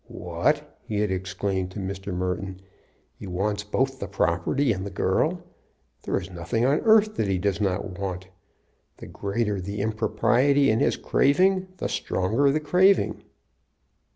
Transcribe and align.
"What!" 0.07 0.79
he 0.81 0.97
had 0.97 1.11
exclaimed 1.11 1.69
to 1.73 1.79
Mr. 1.79 2.11
Merton; 2.11 2.59
"he 3.19 3.27
wants 3.27 3.63
both 3.63 3.99
the 3.99 4.07
property 4.07 4.73
and 4.73 4.83
the 4.83 4.89
girl. 4.89 5.43
There 6.01 6.17
is 6.17 6.31
nothing 6.31 6.65
on 6.65 6.79
earth 6.79 7.13
that 7.17 7.27
he 7.27 7.37
does 7.37 7.61
not 7.61 7.99
want. 7.99 8.27
The 8.97 9.05
greater 9.05 9.61
the 9.61 9.79
impropriety 9.79 10.71
in 10.71 10.79
his 10.79 10.97
craving, 10.97 11.67
the 11.77 11.87
stronger 11.87 12.49
the 12.49 12.59
craving." 12.59 13.21